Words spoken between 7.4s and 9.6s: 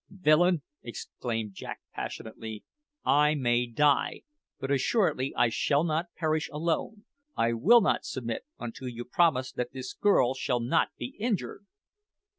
will not submit until you promise